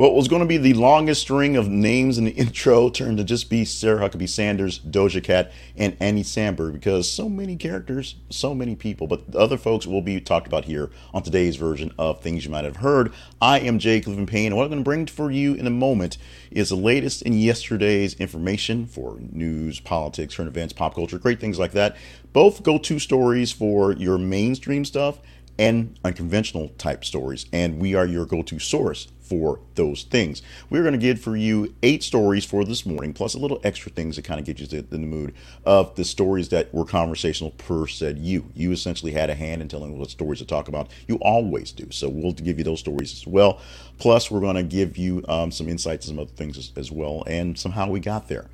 [0.00, 3.24] What was going to be the longest string of names in the intro turned to
[3.24, 8.54] just be Sarah Huckabee Sanders, Doja Cat, and Andy Samberg because so many characters, so
[8.54, 9.06] many people.
[9.06, 12.50] But the other folks will be talked about here on today's version of Things You
[12.50, 13.12] Might Have Heard.
[13.42, 15.70] I am Jay Cleveland Payne, and what I'm going to bring for you in a
[15.70, 16.16] moment
[16.50, 21.58] is the latest in yesterday's information for news, politics, current events, pop culture, great things
[21.58, 21.94] like that.
[22.32, 25.20] Both go to stories for your mainstream stuff
[25.58, 27.44] and unconventional type stories.
[27.52, 30.42] And we are your go to source for those things.
[30.70, 33.92] We're going to get for you eight stories for this morning, plus a little extra
[33.92, 35.34] things that kind of get you in the mood
[35.64, 38.50] of the stories that were conversational per said you.
[38.56, 40.90] You essentially had a hand in telling what stories to talk about.
[41.06, 41.86] You always do.
[41.92, 43.60] So we'll give you those stories as well.
[43.98, 46.90] Plus, we're going to give you um, some insights and some other things as, as
[46.90, 48.50] well, and somehow we got there.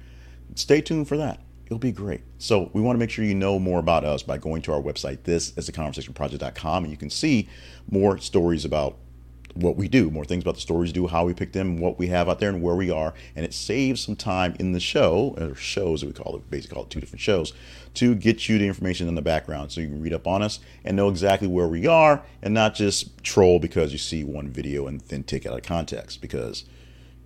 [0.54, 2.20] Stay tuned for that it'll be great.
[2.38, 4.80] So we want to make sure you know more about us by going to our
[4.80, 5.24] website.
[5.24, 7.48] This is the conversationproject.com, and you can see
[7.90, 8.98] more stories about
[9.56, 12.08] what we do, more things about the stories do, how we pick them, what we
[12.08, 13.14] have out there, and where we are.
[13.34, 16.74] And it saves some time in the show, or shows that we call it, basically
[16.74, 17.52] call it two different shows,
[17.94, 20.60] to get you the information in the background so you can read up on us
[20.84, 24.86] and know exactly where we are and not just troll because you see one video
[24.86, 26.64] and then take it out of context because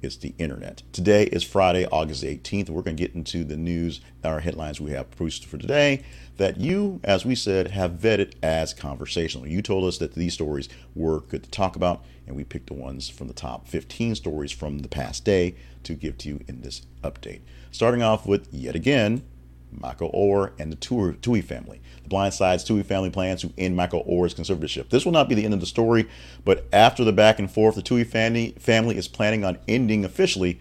[0.03, 0.83] it's the internet.
[0.93, 2.71] Today is Friday, August 18th.
[2.71, 6.05] We're going to get into the news, our headlines we have produced for today
[6.41, 9.47] that you, as we said, have vetted as conversational.
[9.47, 12.75] You told us that these stories were good to talk about, and we picked the
[12.75, 16.63] ones from the top 15 stories from the past day to give to you in
[16.63, 17.41] this update.
[17.71, 19.23] Starting off with, yet again,
[19.71, 21.83] Michael Oher and the Tuohy family.
[22.05, 24.89] The Blind Side's Tuohy family plans to end Michael Oher's conservatorship.
[24.89, 26.09] This will not be the end of the story,
[26.47, 30.59] but after the back and forth, the Tuohy family, family is planning on ending officially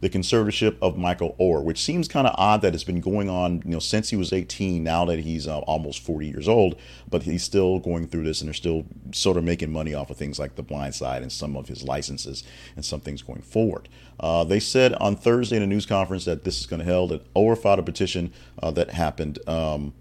[0.00, 3.62] the conservatorship of Michael Oher, which seems kind of odd that it's been going on,
[3.64, 4.82] you know, since he was 18.
[4.82, 6.76] Now that he's uh, almost 40 years old,
[7.08, 10.16] but he's still going through this, and they're still sort of making money off of
[10.16, 12.44] things like The Blind Side and some of his licenses
[12.76, 13.88] and some things going forward.
[14.18, 17.10] Uh, they said on Thursday in a news conference that this is going to held.
[17.10, 19.38] That Oher filed a petition uh, that happened.
[19.48, 19.92] Um,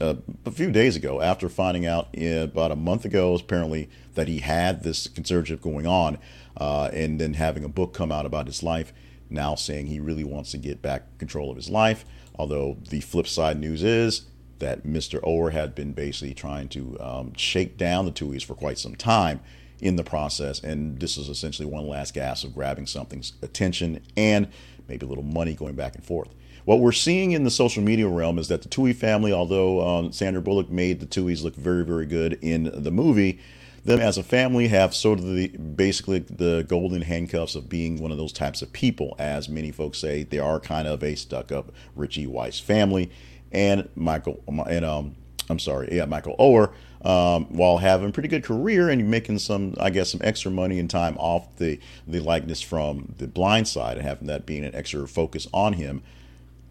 [0.00, 4.28] uh, a few days ago, after finding out uh, about a month ago, apparently that
[4.28, 6.18] he had this conservatorship going on,
[6.58, 8.92] uh, and then having a book come out about his life,
[9.30, 12.04] now saying he really wants to get back control of his life.
[12.36, 14.26] Although the flip side news is
[14.58, 15.20] that Mr.
[15.22, 19.40] Oher had been basically trying to um, shake down the Tuohys for quite some time
[19.80, 24.48] in the process, and this is essentially one last gasp of grabbing something's attention and
[24.88, 26.34] maybe a little money going back and forth.
[26.64, 30.12] What we're seeing in the social media realm is that the Tuohy family, although um,
[30.12, 33.38] Sandra Bullock made the Tuohys look very, very good in the movie,
[33.86, 38.10] them as a family have sort of the basically the golden handcuffs of being one
[38.10, 41.72] of those types of people, as many folks say they are kind of a stuck-up
[41.94, 43.10] Richie Weisz family,
[43.52, 45.16] and Michael and um
[45.48, 46.72] I'm sorry, yeah, Michael Oher,
[47.08, 50.80] um, while having a pretty good career and making some, I guess, some extra money
[50.80, 54.74] and time off the the likeness from the Blind Side and having that being an
[54.74, 56.02] extra focus on him.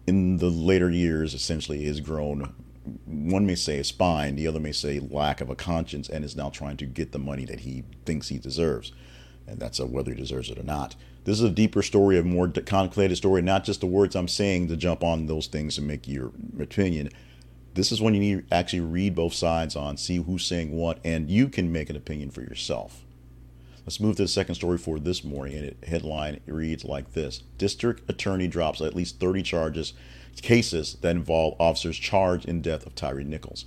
[0.06, 2.54] In the later years, essentially, has grown
[3.04, 6.36] one may say a spine, the other may say lack of a conscience, and is
[6.36, 8.92] now trying to get the money that he thinks he deserves.
[9.46, 10.96] And that's a, whether he deserves it or not.
[11.24, 14.68] This is a deeper story, a more contemplated story, not just the words I'm saying
[14.68, 17.10] to jump on those things and make your opinion.
[17.74, 20.98] This is when you need to actually read both sides on, see who's saying what,
[21.04, 23.04] and you can make an opinion for yourself.
[23.84, 27.42] Let's move to the second story for this morning, and it headline reads like this:
[27.56, 29.92] District Attorney drops at least 30 charges
[30.42, 33.64] cases that involve officers charged in death of Tyre Nichols.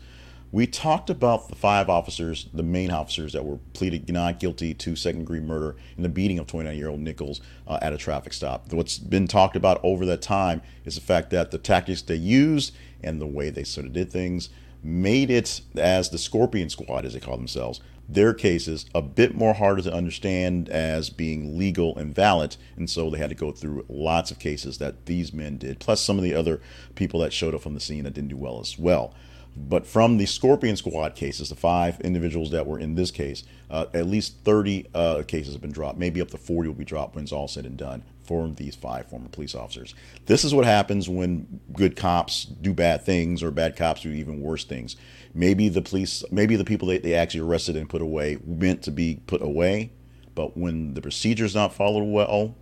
[0.52, 4.96] We talked about the five officers, the main officers that were pleaded not guilty to
[4.96, 8.34] second degree murder in the beating of 29 year old Nichols uh, at a traffic
[8.34, 8.74] stop.
[8.74, 12.74] What's been talked about over that time is the fact that the tactics they used
[13.04, 14.50] and the way they sort of did things
[14.84, 19.54] made it, as the Scorpion Squad, as they call themselves, their cases a bit more
[19.54, 22.58] harder to understand as being legal and valid.
[22.76, 26.02] And so they had to go through lots of cases that these men did, plus
[26.02, 26.60] some of the other
[26.96, 29.14] people that showed up on the scene that didn't do well as well.
[29.56, 33.88] But from the Scorpion Squad cases, the five individuals that were in this case, uh,
[33.94, 36.00] at least 30 uh, cases have been dropped.
[36.00, 38.76] Maybe up to 40 will be dropped when it's all said and done for these
[38.76, 39.96] five former police officers.
[40.28, 44.40] This is what happens when good cops do bad things or bad cops do even
[44.40, 44.96] worse things.
[45.34, 48.92] Maybe the police, maybe the people that they actually arrested and put away meant to
[48.92, 49.94] be put away,
[50.36, 52.56] but when the procedure's not followed well,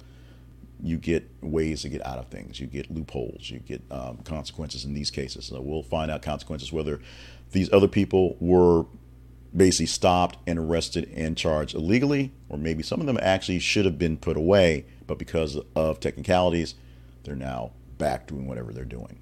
[0.81, 2.61] you get ways to get out of things.
[2.61, 3.49] You get loopholes.
[3.49, 5.47] You get um, consequences in these cases.
[5.47, 7.01] So we'll find out consequences whether
[7.51, 8.85] these other people were
[9.57, 13.97] basically stopped and arrested and charged illegally, or maybe some of them actually should have
[13.97, 16.75] been put away, but because of technicalities,
[17.23, 19.19] they're now back doing whatever they're doing.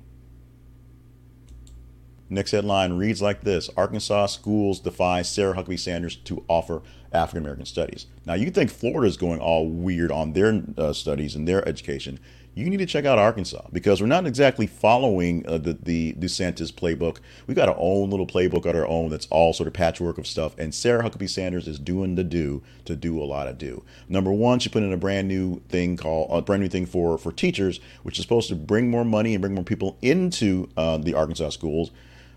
[2.30, 6.82] Next headline reads like this Arkansas schools defy Sarah Huckabee Sanders to offer
[7.14, 8.08] African American studies.
[8.26, 12.20] Now, you think Florida is going all weird on their uh, studies and their education.
[12.56, 16.72] You need to check out Arkansas because we're not exactly following uh, the, the DeSantis
[16.72, 17.18] playbook.
[17.48, 20.26] We've got our own little playbook on our own that's all sort of patchwork of
[20.26, 20.58] stuff.
[20.58, 23.84] And Sarah Huckabee Sanders is doing the do to do a lot of do.
[24.08, 27.18] Number one, she put in a brand new thing called a brand new thing for,
[27.18, 30.98] for teachers, which is supposed to bring more money and bring more people into uh,
[30.98, 31.92] the Arkansas schools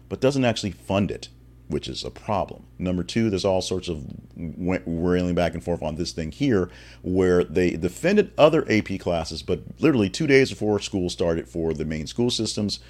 [0.08, 1.28] but doesn't actually fund it,
[1.68, 2.64] which is a problem.
[2.78, 4.04] Number two, there's all sorts of
[4.36, 6.70] railing back and forth on this thing here,
[7.02, 11.84] where they defended other AP classes, but literally two days before school started for the
[11.84, 12.80] main school systems,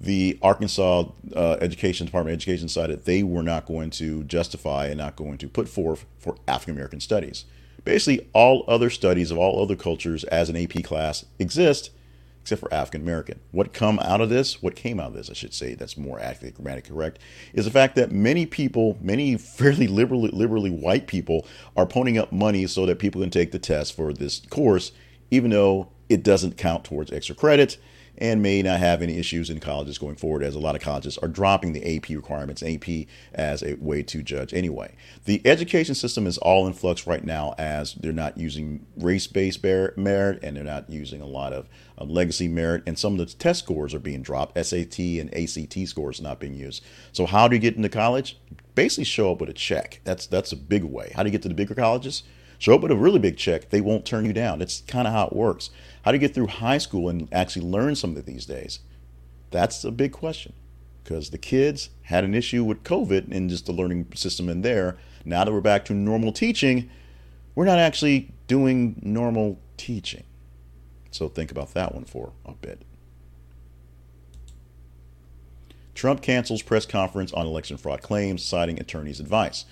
[0.00, 4.98] the Arkansas uh, Education Department of Education decided they were not going to justify and
[4.98, 7.44] not going to put forth for African American studies.
[7.84, 11.90] Basically, all other studies of all other cultures as an AP class exist,
[12.48, 13.40] except for African American.
[13.50, 16.18] What come out of this, what came out of this, I should say, that's more
[16.18, 17.18] accurately grammatically correct,
[17.52, 21.46] is the fact that many people, many fairly liberally, liberally white people,
[21.76, 24.92] are ponying up money so that people can take the test for this course,
[25.30, 27.76] even though it doesn't count towards extra credit
[28.18, 31.16] and may not have any issues in colleges going forward, as a lot of colleges
[31.18, 34.94] are dropping the AP requirements, AP as a way to judge anyway.
[35.24, 39.62] The education system is all in flux right now as they're not using race based
[39.62, 41.68] merit and they're not using a lot of
[41.98, 44.56] um, legacy merit, and some of the test scores are being dropped.
[44.64, 46.84] SAT and ACT scores not being used.
[47.12, 48.38] So, how do you get into college?
[48.74, 50.00] Basically, show up with a check.
[50.04, 51.12] That's that's a big way.
[51.14, 52.22] How do you get to the bigger colleges?
[52.58, 53.70] Show up with a really big check.
[53.70, 54.58] They won't turn you down.
[54.58, 55.70] That's kind of how it works.
[56.02, 58.80] How do you get through high school and actually learn something these days?
[59.50, 60.52] That's a big question
[61.04, 64.98] because the kids had an issue with COVID and just the learning system in there.
[65.24, 66.90] Now that we're back to normal teaching,
[67.54, 70.24] we're not actually doing normal teaching.
[71.10, 72.82] So think about that one for a bit.
[75.94, 79.64] Trump cancels press conference on election fraud claims, citing attorney's advice.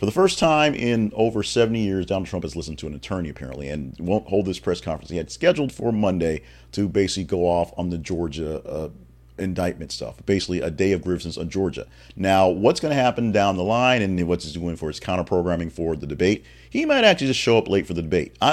[0.00, 3.28] For the first time in over 70 years, Donald Trump has listened to an attorney
[3.28, 5.10] apparently and won't hold this press conference.
[5.10, 6.40] He had scheduled for Monday
[6.72, 8.88] to basically go off on the Georgia uh,
[9.36, 11.86] indictment stuff, basically a day of grievances on Georgia.
[12.16, 15.22] Now, what's going to happen down the line and what's he's doing for his counter
[15.22, 16.46] programming for the debate?
[16.70, 18.34] He might actually just show up late for the debate.
[18.40, 18.52] I,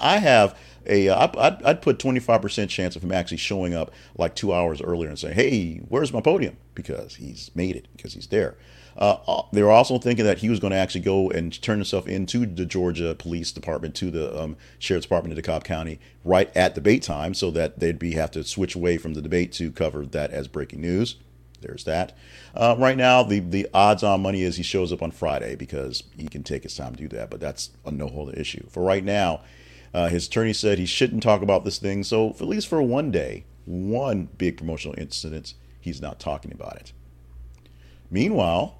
[0.00, 3.92] I, I have a uh, I'd, I'd put 25% chance of him actually showing up
[4.16, 6.56] like two hours earlier and saying, hey, where's my podium?
[6.74, 8.56] Because he's made it, because he's there.
[8.98, 11.78] Uh, uh, they were also thinking that he was going to actually go and turn
[11.78, 16.54] himself into the Georgia Police Department, to the um, Sheriff's Department of DeKalb County, right
[16.56, 19.70] at debate time, so that they'd be have to switch away from the debate to
[19.70, 21.16] cover that as breaking news.
[21.60, 22.16] There's that.
[22.54, 26.02] Uh, right now, the the odds on money is he shows up on Friday because
[26.16, 28.66] he can take his time to do that, but that's a no holder issue.
[28.68, 29.40] For right now,
[29.92, 33.10] uh, his attorney said he shouldn't talk about this thing, so at least for one
[33.10, 36.92] day, one big promotional incident, he's not talking about it.
[38.10, 38.78] Meanwhile,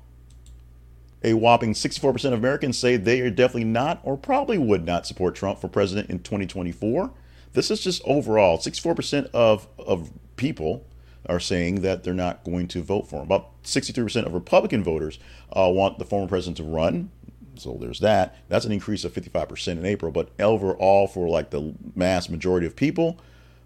[1.23, 5.35] a whopping 64% of Americans say they are definitely not or probably would not support
[5.35, 7.13] Trump for president in 2024.
[7.53, 10.87] This is just overall 64% of, of people
[11.29, 13.23] are saying that they're not going to vote for him.
[13.23, 15.19] About 63% of Republican voters
[15.53, 17.11] uh, want the former president to run.
[17.57, 18.37] So there's that.
[18.49, 20.13] That's an increase of 55% in April.
[20.13, 23.19] But overall, for like the mass majority of people,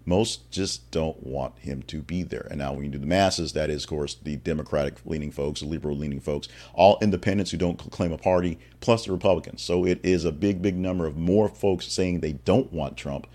[0.05, 2.47] most just don't want him to be there.
[2.49, 5.61] And now, when you do the masses, that is, of course, the Democratic leaning folks,
[5.61, 9.61] the liberal leaning folks, all independents who don't claim a party, plus the Republicans.
[9.61, 13.27] So it is a big, big number of more folks saying they don't want Trump,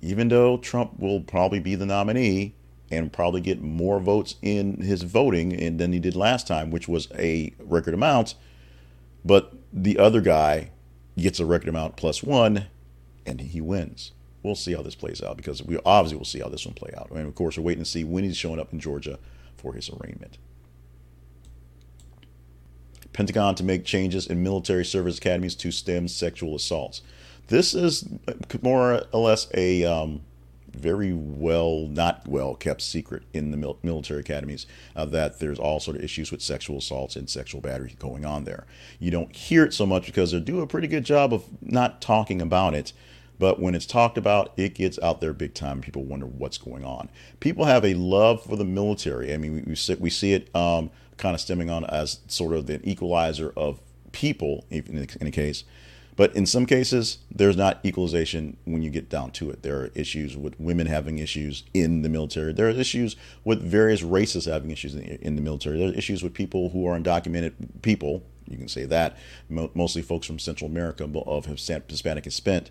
[0.00, 2.54] even though Trump will probably be the nominee
[2.90, 7.08] and probably get more votes in his voting than he did last time, which was
[7.14, 8.34] a record amount.
[9.24, 10.70] But the other guy
[11.16, 12.66] gets a record amount plus one,
[13.24, 16.48] and he wins we'll see how this plays out because we obviously will see how
[16.48, 17.10] this one play out.
[17.10, 19.18] And of course, we're waiting to see when he's showing up in Georgia
[19.56, 20.38] for his arraignment.
[23.12, 27.02] Pentagon to make changes in military service academies to stem sexual assaults.
[27.48, 28.08] This is
[28.62, 30.22] more or less a um,
[30.74, 35.80] very well, not well kept secret in the mil- military academies uh, that there's all
[35.80, 38.66] sort of issues with sexual assaults and sexual battery going on there.
[38.98, 42.00] You don't hear it so much because they do a pretty good job of not
[42.00, 42.92] talking about it.
[43.38, 45.80] But when it's talked about, it gets out there big time.
[45.80, 47.08] People wonder what's going on.
[47.40, 49.34] People have a love for the military.
[49.34, 52.80] I mean, we, we, see, it um, kind of stemming on as sort of the
[52.88, 53.80] equalizer of
[54.12, 55.64] people, in, in a case.
[56.14, 59.62] But in some cases, there's not equalization when you get down to it.
[59.62, 62.52] There are issues with women having issues in the military.
[62.52, 65.78] There are issues with various races having issues in, the military.
[65.78, 68.22] There are issues with people who are undocumented people.
[68.46, 69.16] You can say that.
[69.48, 72.70] Mostly folks from Central America of Hispanic descent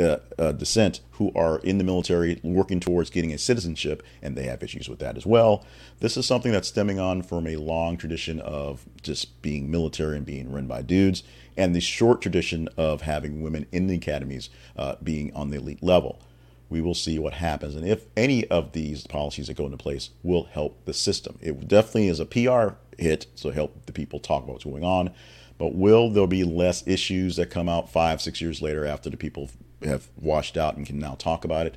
[0.00, 4.44] uh, uh, descent who are in the military working towards getting a citizenship, and they
[4.44, 5.64] have issues with that as well.
[6.00, 10.26] This is something that's stemming on from a long tradition of just being military and
[10.26, 11.22] being run by dudes,
[11.56, 15.82] and the short tradition of having women in the academies uh, being on the elite
[15.82, 16.20] level.
[16.68, 20.10] We will see what happens, and if any of these policies that go into place
[20.22, 21.38] will help the system.
[21.42, 25.10] It definitely is a PR hit, so help the people talk about what's going on.
[25.58, 29.16] But will there be less issues that come out five, six years later after the
[29.16, 29.50] people
[29.84, 31.76] have washed out and can now talk about it?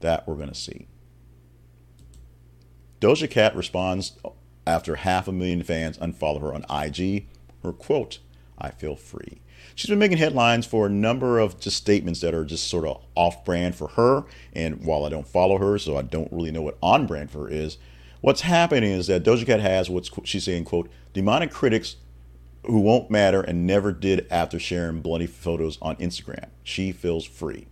[0.00, 0.86] That we're going to see.
[3.00, 4.12] Doja Cat responds
[4.66, 7.26] after half a million fans unfollow her on IG.
[7.62, 8.18] Her quote,
[8.58, 9.40] I feel free.
[9.74, 13.02] She's been making headlines for a number of just statements that are just sort of
[13.14, 14.24] off brand for her.
[14.52, 17.40] And while I don't follow her, so I don't really know what on brand for
[17.40, 17.78] her is,
[18.20, 21.96] what's happening is that Doja Cat has what's she's saying, quote, demonic critics
[22.66, 26.48] who won't matter and never did after sharing bloody photos on Instagram.
[26.62, 27.68] She feels free.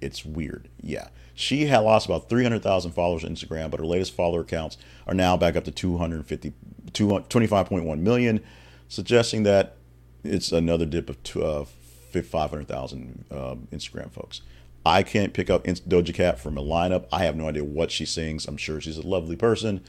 [0.00, 0.68] It's weird.
[0.80, 1.08] Yeah.
[1.34, 5.36] She had lost about 300,000 followers on Instagram, but her latest follower counts are now
[5.36, 6.52] back up to 250,
[6.92, 8.42] 25.1 million,
[8.88, 9.76] suggesting that
[10.24, 11.70] it's another dip of
[12.16, 13.34] uh, 500,000 uh,
[13.70, 14.40] Instagram folks.
[14.84, 17.06] I can't pick up Doja Cat from a lineup.
[17.12, 18.46] I have no idea what she sings.
[18.46, 19.82] I'm sure she's a lovely person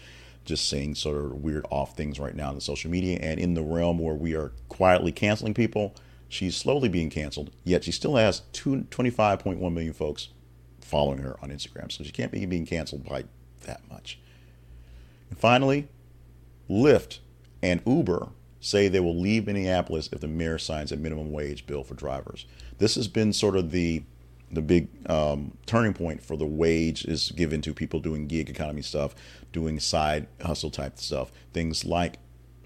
[0.48, 3.54] just saying sort of weird off things right now in the social media and in
[3.54, 5.94] the realm where we are quietly canceling people.
[6.30, 10.30] She's slowly being canceled, yet she still has two, 25.1 million folks
[10.82, 11.92] following her on Instagram.
[11.92, 13.26] So she can't be being canceled by
[13.66, 14.20] that much.
[15.30, 15.88] And finally,
[16.70, 17.20] Lyft
[17.62, 21.84] and Uber say they will leave Minneapolis if the mayor signs a minimum wage bill
[21.84, 22.46] for drivers.
[22.78, 24.04] This has been sort of the
[24.52, 28.82] the big um, turning point for the wage is given to people doing gig economy
[28.82, 29.16] stuff,
[29.52, 32.20] doing side hustle type stuff, things like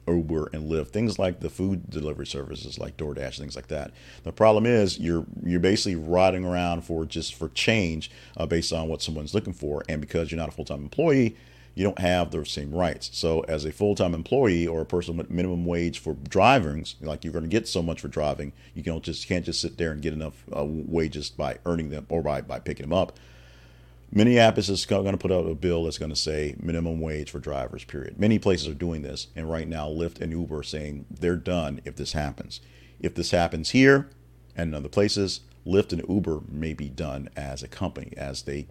[0.07, 3.91] Uber and Lyft, things like the food delivery services like DoorDash, things like that.
[4.23, 8.87] The problem is you're you're basically riding around for just for change uh, based on
[8.87, 11.35] what someone's looking for, and because you're not a full time employee,
[11.73, 13.09] you don't have the same rights.
[13.13, 17.23] So, as a full time employee or a person with minimum wage for driving, like
[17.23, 19.91] you're going to get so much for driving, you can just can't just sit there
[19.91, 23.17] and get enough uh, wages by earning them or by, by picking them up.
[24.13, 27.39] Minneapolis is going to put out a bill that's going to say minimum wage for
[27.39, 28.19] drivers, period.
[28.19, 31.79] Many places are doing this, and right now Lyft and Uber are saying they're done
[31.85, 32.59] if this happens.
[32.99, 34.09] If this happens here
[34.61, 38.67] and in other places, Lyft and Uber may be done as a company, as they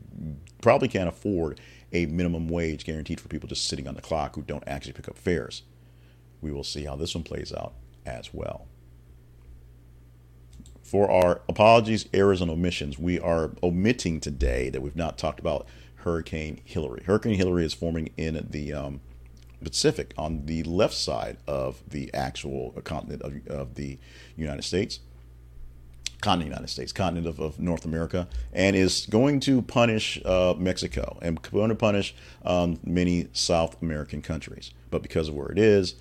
[0.62, 1.60] probably can't afford
[1.92, 5.08] a minimum wage guaranteed for people just sitting on the clock who don't actually pick
[5.08, 5.62] up fares.
[6.40, 7.74] We will see how this one plays out
[8.06, 8.66] as well.
[10.82, 15.66] For our apologies, errors, and omissions, we are omitting today that we've not talked about
[15.96, 17.02] Hurricane Hilary.
[17.04, 19.00] Hurricane Hilary is forming in the um,
[19.62, 23.98] Pacific on the left side of the actual continent of, of the
[24.36, 25.00] United States
[26.20, 31.18] continent United States, continent of, of, North America, and is going to punish uh, Mexico
[31.22, 34.72] and going to punish um, many South American countries.
[34.90, 35.94] But because of where it is,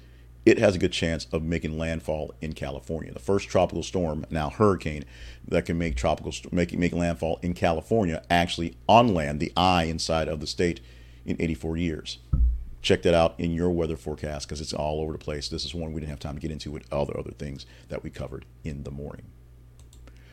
[0.46, 3.14] it has a good chance of making landfall in California.
[3.14, 5.06] The first tropical storm, now hurricane,
[5.48, 10.28] that can make tropical make make landfall in California, actually on land, the eye inside
[10.28, 10.80] of the state,
[11.26, 12.20] in 84 years.
[12.82, 15.50] Check that out in your weather forecast because it's all over the place.
[15.50, 17.66] This is one we didn't have time to get into with all the other things
[17.90, 19.26] that we covered in the morning.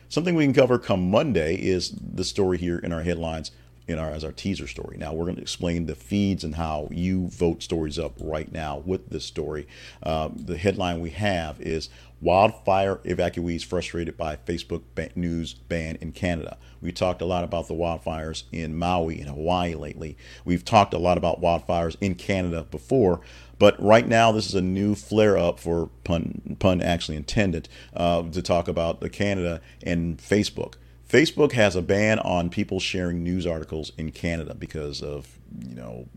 [0.09, 3.51] Something we can cover come Monday is the story here in our headlines
[3.87, 4.97] in our as our teaser story.
[4.97, 8.83] Now we're going to explain the feeds and how you vote stories up right now
[8.85, 9.67] with this story.
[10.03, 14.81] Um, the headline we have is wildfire evacuees frustrated by Facebook
[15.15, 16.57] news ban in Canada.
[16.81, 20.17] We talked a lot about the wildfires in Maui and Hawaii lately.
[20.43, 23.21] We've talked a lot about wildfires in Canada before.
[23.59, 28.23] But right now, this is a new flare up for pun, pun actually intended uh,
[28.23, 30.75] to talk about the Canada and Facebook.
[31.09, 36.07] Facebook has a ban on people sharing news articles in Canada because of you know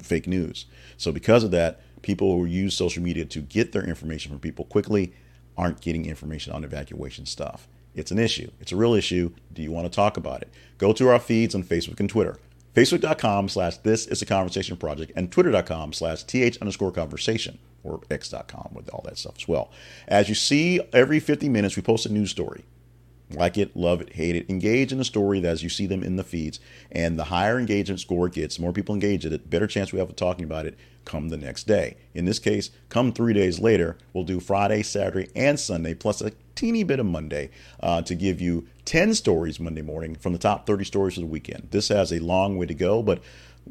[0.00, 0.66] fake news.
[0.96, 4.64] So because of that, people who use social media to get their information from people
[4.64, 5.12] quickly
[5.56, 7.68] aren't getting information on evacuation stuff.
[7.94, 8.50] It's an issue.
[8.60, 9.32] It's a real issue.
[9.52, 10.52] Do you want to talk about it?
[10.78, 12.38] Go to our feeds on Facebook and Twitter
[12.74, 18.70] facebook.com slash this is a conversation project and twitter.com slash th underscore conversation or x.com
[18.72, 19.70] with all that stuff as well.
[20.06, 22.64] As you see every 50 minutes we post a news story
[23.30, 26.16] like it love it hate it engage in the story as you see them in
[26.16, 29.92] the feeds and the higher engagement score gets more people engage in it better chance
[29.92, 33.32] we have of talking about it come the next day in this case come three
[33.32, 38.02] days later we'll do friday saturday and sunday plus a teeny bit of monday uh,
[38.02, 41.68] to give you 10 stories Monday morning from the top 30 stories of the weekend.
[41.72, 43.22] This has a long way to go, but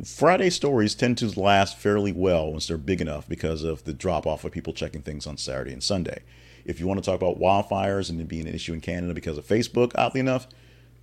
[0.05, 4.27] Friday stories tend to last fairly well once they're big enough because of the drop
[4.27, 6.21] off of people checking things on Saturday and Sunday.
[6.67, 9.37] If you want to talk about wildfires and it being an issue in Canada because
[9.37, 10.47] of Facebook, oddly enough,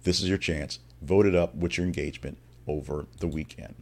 [0.05, 0.79] this is your chance.
[1.01, 3.75] Vote it up with your engagement over the weekend.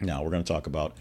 [0.00, 0.96] Now, we're going to talk about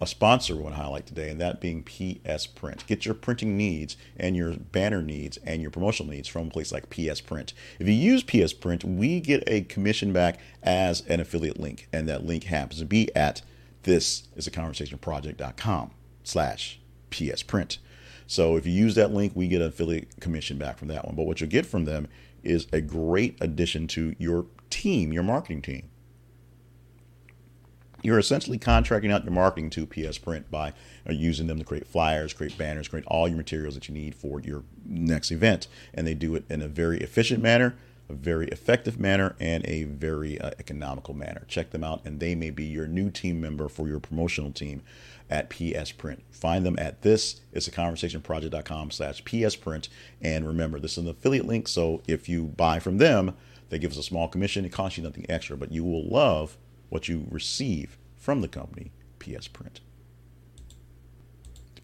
[0.00, 2.86] a sponsor we want to highlight today, and that being PsPrint.
[2.86, 6.72] Get your printing needs and your banner needs and your promotional needs from a place
[6.72, 7.52] like PsPrint.
[7.78, 12.24] If you use PsPrint, we get a commission back as an affiliate link, and that
[12.24, 13.42] link happens to be at
[13.82, 15.90] this is a conversationproject.com
[16.22, 16.80] slash
[17.10, 17.78] PS Print.
[18.26, 21.14] So if you use that link, we get an affiliate commission back from that one.
[21.14, 22.08] But what you'll get from them
[22.42, 25.90] is a great addition to your team, your marketing team
[28.04, 30.74] you're essentially contracting out your marketing to PsPrint by
[31.08, 34.14] uh, using them to create flyers, create banners, create all your materials that you need
[34.14, 35.66] for your next event.
[35.94, 37.74] And they do it in a very efficient manner,
[38.14, 41.44] very effective manner, and a very uh, economical manner.
[41.48, 44.82] Check them out, and they may be your new team member for your promotional team
[45.30, 46.20] at PsPrint.
[46.30, 49.88] Find them at this is a conversationproject.com slash PsPrint.
[50.20, 53.36] And remember, this is an affiliate link, so if you buy from them,
[53.70, 54.64] they give us a small commission.
[54.64, 56.56] It costs you nothing extra, but you will love
[56.90, 59.80] what you receive from the company, PS Print.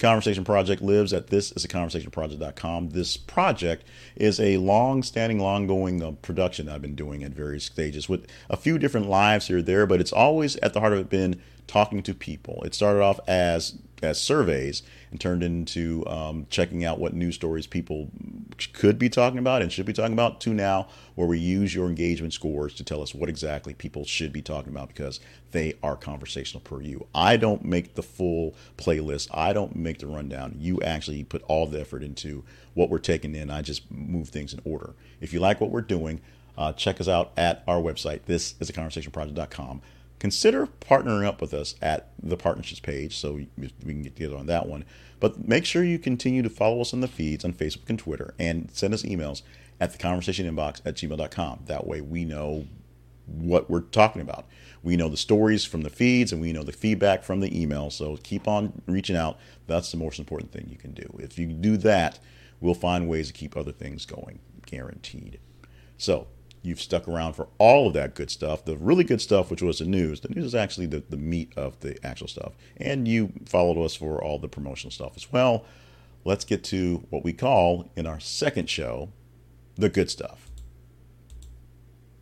[0.00, 2.90] Conversation Project lives at this is a conversationproject.com.
[2.90, 8.26] This project is a long-standing, long-going uh, production I've been doing at various stages with
[8.48, 11.10] a few different lives here or there, but it's always at the heart of it
[11.10, 12.62] been talking to people.
[12.64, 17.66] It started off as as surveys and turned into um, checking out what news stories
[17.66, 18.10] people
[18.72, 21.86] could be talking about and should be talking about to now where we use your
[21.86, 25.20] engagement scores to tell us what exactly people should be talking about because
[25.52, 27.06] they are conversational per you.
[27.14, 29.28] I don't make the full playlist.
[29.32, 30.56] I don't make the rundown.
[30.58, 33.50] You actually put all the effort into what we're taking in.
[33.50, 34.94] I just move things in order.
[35.20, 36.20] If you like what we're doing,
[36.56, 38.20] uh, check us out at our website.
[38.26, 39.82] This is a conversationproject.com
[40.20, 43.48] consider partnering up with us at the partnerships page so we
[43.82, 44.84] can get together on that one.
[45.18, 48.34] But make sure you continue to follow us on the feeds on Facebook and Twitter
[48.38, 49.42] and send us emails
[49.80, 51.64] at the conversation inbox at gmail.com.
[51.66, 52.66] That way we know
[53.26, 54.46] what we're talking about.
[54.82, 57.90] We know the stories from the feeds and we know the feedback from the email.
[57.90, 59.38] So keep on reaching out.
[59.66, 61.08] That's the most important thing you can do.
[61.18, 62.18] If you do that,
[62.60, 65.38] we'll find ways to keep other things going, guaranteed.
[65.96, 66.28] So
[66.62, 69.78] you've stuck around for all of that good stuff, the really good stuff, which was
[69.78, 70.20] the news.
[70.20, 72.52] The news is actually the, the meat of the actual stuff.
[72.76, 75.64] And you followed us for all the promotional stuff as well.
[76.24, 79.10] Let's get to what we call in our second show,
[79.76, 80.50] the good stuff.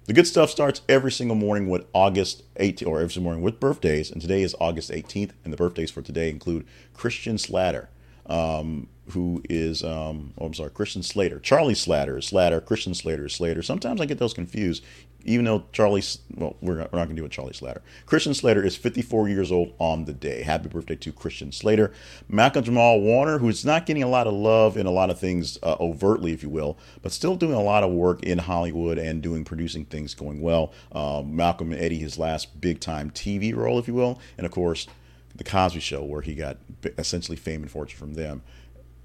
[0.07, 4.11] The good stuff starts every single morning with August 18th, or every morning with birthdays.
[4.11, 5.33] And today is August 18th.
[5.45, 7.91] And the birthdays for today include Christian Slatter.
[8.25, 11.41] Um, who is, um, oh, I'm sorry, Christian Slater.
[11.41, 12.61] Charlie Slater is Slater.
[12.61, 13.63] Christian Slater Slater.
[13.63, 14.85] Sometimes I get those confused,
[15.25, 16.03] even though Charlie,
[16.37, 17.83] well, we're not, we're not going to do it Charlie Slater.
[18.07, 20.43] Christian Slater is 54 years old on the day.
[20.43, 21.93] Happy birthday to Christian Slater.
[22.29, 25.59] Malcolm Jamal Warner, who's not getting a lot of love in a lot of things
[25.63, 29.23] uh, overtly, if you will, but still doing a lot of work in Hollywood and
[29.23, 30.73] doing producing things going well.
[30.93, 34.21] Um, Malcolm and Eddie, his last big time TV role, if you will.
[34.37, 34.87] And of course,
[35.35, 36.59] The Cosby Show, where he got
[36.99, 38.43] essentially fame and fortune from them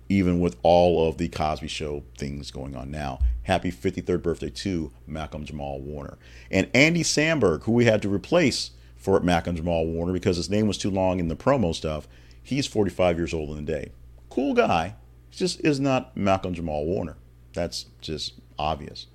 [0.10, 3.20] even with all of the Cosby Show things going on now.
[3.44, 6.18] Happy 53rd birthday to Malcolm Jamal Warner.
[6.52, 10.68] And Andy Samberg, who we had to replace for Malcolm Jamal Warner because his name
[10.68, 12.08] was too long in the promo stuff,
[12.42, 13.92] he's 45 years old in the day.
[14.30, 14.96] Cool guy,
[15.32, 17.18] just is not Malcolm Jamal Warner.
[17.54, 19.08] That's just obvious.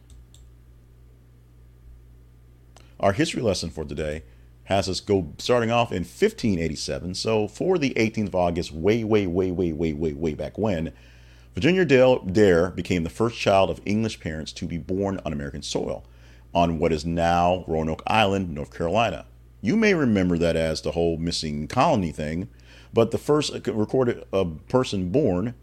[3.01, 4.25] Our history lesson for today
[4.69, 7.15] has us go starting off in 1587.
[7.15, 10.93] So for the 18th of August, way, way, way, way, way, way, way back when,
[11.55, 16.05] Virginia Dare became the first child of English parents to be born on American soil
[16.55, 19.25] on what is now Roanoke Island, North Carolina.
[19.63, 22.51] You may remember that as the whole missing colony thing,
[22.93, 25.55] but the first recorded uh, person born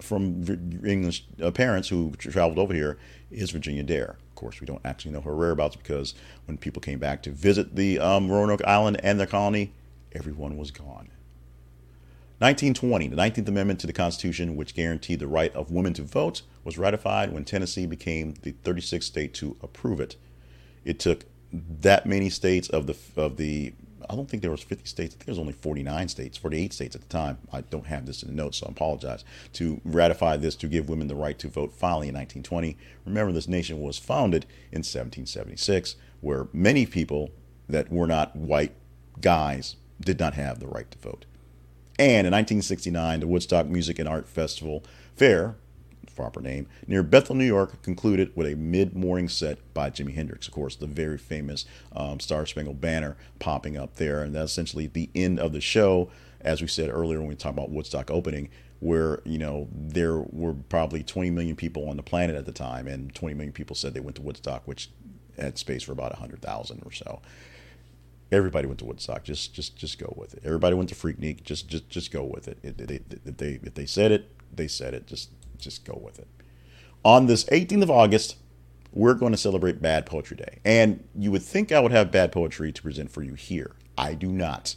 [0.00, 0.42] from
[0.86, 2.96] English uh, parents who traveled over here
[3.30, 4.16] is Virginia Dare.
[4.34, 6.12] Of course, we don't actually know her whereabouts because
[6.46, 9.72] when people came back to visit the um, Roanoke Island and their colony,
[10.10, 11.10] everyone was gone.
[12.40, 16.42] 1920, the 19th Amendment to the Constitution, which guaranteed the right of women to vote,
[16.64, 20.16] was ratified when Tennessee became the 36th state to approve it.
[20.84, 23.72] It took that many states of the of the
[24.08, 25.14] I don't think there was 50 states.
[25.14, 27.38] I think there was only 49 states, 48 states at the time.
[27.52, 29.24] I don't have this in the notes, so I apologize.
[29.54, 32.76] To ratify this to give women the right to vote finally in 1920.
[33.04, 37.30] Remember, this nation was founded in 1776, where many people
[37.68, 38.74] that were not white
[39.20, 41.24] guys did not have the right to vote.
[41.98, 44.82] And in 1969, the Woodstock Music and Art Festival
[45.14, 45.54] Fair
[46.14, 50.46] proper name, near Bethel, New York, concluded with a mid morning set by Jimi Hendrix.
[50.46, 54.22] Of course, the very famous um, Star Spangled Banner popping up there.
[54.22, 56.10] And that's essentially the end of the show.
[56.40, 58.50] As we said earlier when we talked about Woodstock opening,
[58.80, 62.86] where you know there were probably 20 million people on the planet at the time,
[62.86, 64.90] and 20 million people said they went to Woodstock, which
[65.38, 67.20] had space for about 100,000 or so.
[68.30, 69.24] Everybody went to Woodstock.
[69.24, 70.42] Just just just go with it.
[70.44, 71.44] Everybody went to Freaknik.
[71.44, 72.58] Just just just go with it.
[72.62, 75.06] If they, if they if they said it, they said it.
[75.06, 76.28] Just just go with it.
[77.04, 78.36] On this 18th of August,
[78.92, 80.60] we're going to celebrate Bad Poetry Day.
[80.64, 83.72] And you would think I would have bad poetry to present for you here.
[83.98, 84.76] I do not.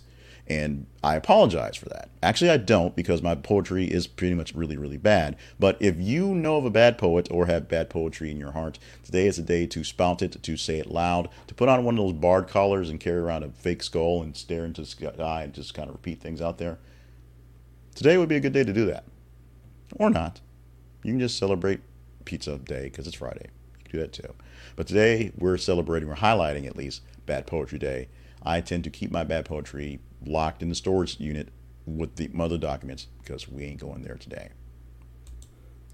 [0.50, 2.10] And I apologize for that.
[2.24, 5.36] Actually, I don't because my poetry is pretty much really, really bad.
[5.60, 8.80] But if you know of a bad poet or have bad poetry in your heart,
[9.04, 11.98] today is a day to spout it, to say it loud, to put on one
[11.98, 15.44] of those bard collars and carry around a fake skull and stare into the sky
[15.44, 16.80] and just kind of repeat things out there.
[17.94, 19.04] Today would be a good day to do that.
[19.98, 20.40] Or not.
[21.04, 21.82] You can just celebrate
[22.26, 23.50] Pizza Day because it's Friday.
[23.80, 24.34] You can do that too.
[24.76, 28.10] But today we're celebrating, we're highlighting at least Bad Poetry Day.
[28.44, 31.50] I tend to keep my bad poetry locked in the storage unit
[31.86, 34.50] with the mother documents because we ain't going there today.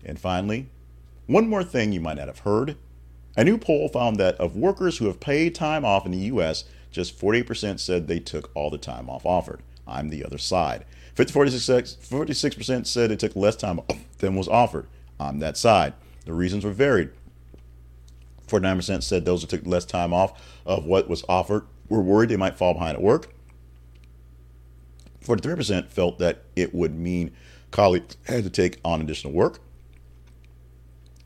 [0.03, 0.69] And finally,
[1.27, 2.75] one more thing you might not have heard.
[3.35, 6.65] A new poll found that of workers who have paid time off in the U.S.,
[6.91, 9.61] just 48% said they took all the time off offered.
[9.87, 10.85] I'm the other side.
[11.15, 13.79] 46, 46% said it took less time
[14.17, 14.87] than was offered.
[15.19, 15.93] I'm that side.
[16.25, 17.11] The reasons were varied.
[18.47, 22.37] 49% said those who took less time off of what was offered were worried they
[22.37, 23.33] might fall behind at work.
[25.23, 27.31] 43% felt that it would mean
[27.71, 29.59] colleagues had to take on additional work.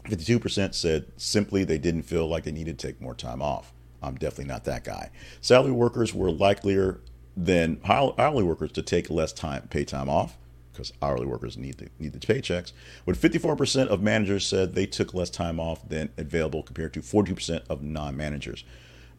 [0.06, 3.74] 52% said simply they didn't feel like they needed to take more time off.
[4.02, 5.10] I'm definitely not that guy.
[5.42, 7.02] Salary workers were likelier
[7.38, 10.38] than hourly workers to take less time, pay time off,
[10.74, 12.74] because hourly workers need the, need the paychecks.
[13.06, 17.62] With 54% of managers said they took less time off than available compared to 42%
[17.70, 18.64] of non-managers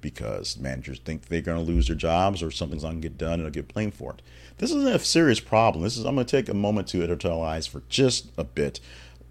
[0.01, 3.19] because managers think they're going to lose their jobs or something's not going to get
[3.19, 4.23] done and they'll get blamed for it.
[4.59, 5.83] This is a serious problem.
[5.83, 8.81] This is I'm going to take a moment to editorialize for just a bit.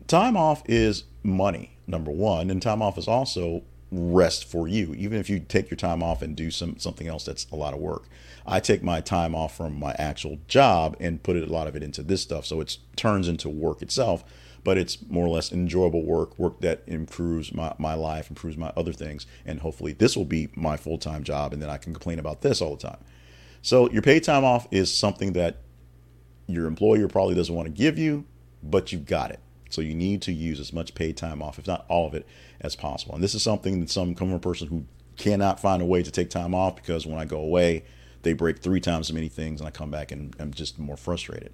[0.07, 4.93] Time off is money, number one, and time off is also rest for you.
[4.95, 7.73] Even if you take your time off and do some something else that's a lot
[7.73, 8.03] of work.
[8.45, 11.83] I take my time off from my actual job and put a lot of it
[11.83, 14.23] into this stuff, so it turns into work itself
[14.67, 18.69] but it's more or less enjoyable work, work that improves my, my life, improves my
[18.75, 19.25] other things.
[19.45, 21.53] And hopefully this will be my full time job.
[21.53, 22.97] And then I can complain about this all the time.
[23.61, 25.61] So your paid time off is something that
[26.47, 28.25] your employer probably doesn't want to give you,
[28.61, 29.39] but you've got it.
[29.69, 32.25] So you need to use as much paid time off, if not all of it,
[32.61, 33.15] as possible.
[33.15, 34.85] And this is something that some come from a person who
[35.17, 37.83] cannot find a way to take time off because when I go away,
[38.21, 40.97] they break three times as many things and I come back and I'm just more
[40.97, 41.51] frustrated.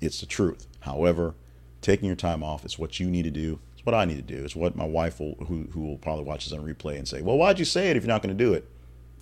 [0.00, 0.66] It's the truth.
[0.80, 1.34] However,
[1.80, 3.58] taking your time off is what you need to do.
[3.74, 4.44] It's what I need to do.
[4.44, 7.22] It's what my wife will, who, who will probably watch this on replay and say,
[7.22, 8.68] well, why'd you say it if you're not going to do it?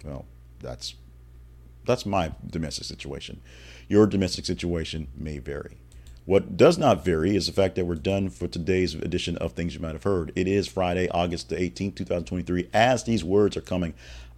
[0.05, 0.27] Well,
[0.61, 0.95] that's,
[1.85, 3.41] that's my domestic situation.
[3.89, 5.77] Your domestic situation may vary.
[6.27, 9.77] What does not vary is the fact that we're done for today's edition of Things
[9.77, 10.33] You Might Have Heard.
[10.35, 12.69] It is Friday, August the 18th, 2023.
[12.75, 13.95] As these words are coming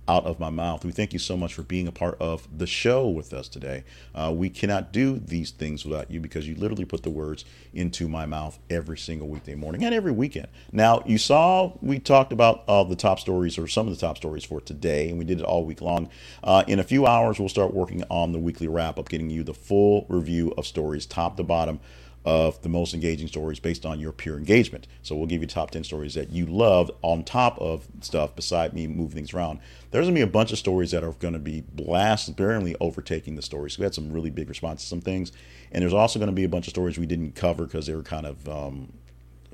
[0.08, 0.84] out of my mouth.
[0.84, 3.84] We thank you so much for being a part of the show with us today.
[4.14, 7.44] Uh, we cannot do these things without you because you literally put the words
[7.74, 10.48] into my mouth every single weekday morning and every weekend.
[10.72, 14.16] Now, you saw we talked about uh, the top stories or some of the top
[14.16, 16.08] stories for today, and we did it all week long.
[16.42, 19.42] Uh, in a few hours, we'll start working on the weekly wrap up, getting you
[19.42, 21.80] the full review of stories, top to bottom
[22.28, 24.86] of the most engaging stories based on your pure engagement.
[25.00, 28.74] So we'll give you top 10 stories that you loved on top of stuff beside
[28.74, 29.60] me moving things around.
[29.90, 32.76] There's going to be a bunch of stories that are going to be blast, apparently
[32.80, 33.78] overtaking the stories.
[33.78, 35.32] We had some really big responses to some things.
[35.72, 37.94] And there's also going to be a bunch of stories we didn't cover because they
[37.94, 38.92] were kind of um,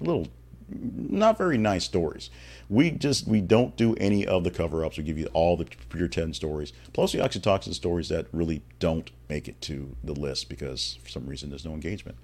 [0.01, 0.27] a little
[0.69, 2.31] not very nice stories.
[2.69, 4.97] We just we don't do any of the cover ups.
[4.97, 6.73] We give you all the pure ten stories.
[6.93, 10.49] Plus, we actually talk to the stories that really don't make it to the list
[10.49, 12.17] because for some reason there's no engagement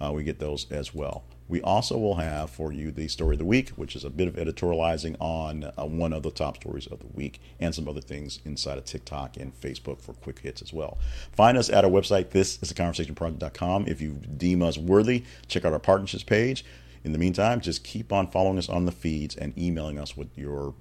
[0.00, 1.24] uh, we get those as well.
[1.50, 4.28] We also will have for you the story of the week, which is a bit
[4.28, 8.00] of editorializing on uh, one of the top stories of the week and some other
[8.00, 10.98] things inside of TikTok and Facebook for quick hits as well.
[11.32, 13.88] Find us at our website, this is the conversationproject.com.
[13.88, 16.64] If you deem us worthy, check out our partnerships page.
[17.02, 20.28] In the meantime, just keep on following us on the feeds and emailing us with
[20.38, 20.74] your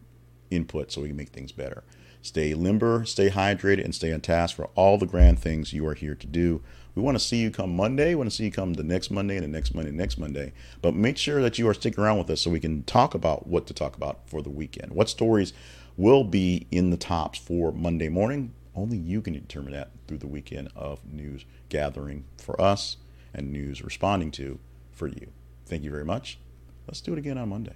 [0.52, 1.84] input so we can make things better.
[2.22, 5.94] Stay limber, stay hydrated, and stay on task for all the grand things you are
[5.94, 6.62] here to do.
[7.00, 8.10] We want to see you come Monday.
[8.10, 10.52] We want to see you come the next Monday and the next Monday, next Monday.
[10.82, 13.48] But make sure that you are sticking around with us so we can talk about
[13.48, 14.92] what to talk about for the weekend.
[14.92, 15.54] What stories
[15.96, 18.54] will be in the tops for Monday morning?
[18.76, 22.98] Only you can determine that through the weekend of news gathering for us
[23.34, 24.60] and news responding to
[24.92, 25.32] for you.
[25.68, 26.38] Thank you very much.
[26.86, 27.76] Let's do it again on Monday.